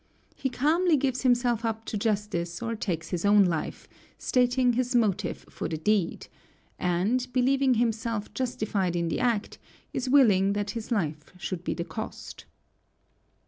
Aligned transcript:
He 0.35 0.49
calmly 0.49 0.97
gives 0.97 1.21
himself 1.21 1.63
up 1.63 1.85
to 1.85 1.95
justice 1.95 2.59
or 2.59 2.75
takes 2.75 3.09
his 3.09 3.23
own 3.23 3.45
life, 3.45 3.87
stating 4.17 4.73
his 4.73 4.95
motive 4.95 5.45
for 5.47 5.69
the 5.69 5.77
deed; 5.77 6.25
and, 6.79 7.31
believing 7.31 7.75
himself 7.75 8.33
justified 8.33 8.95
in 8.95 9.09
the 9.09 9.19
act, 9.19 9.59
is 9.93 10.09
willing 10.09 10.53
that 10.53 10.71
his 10.71 10.89
life 10.89 11.31
should 11.37 11.63
be 11.63 11.75
the 11.75 11.85
cost. 11.85 12.45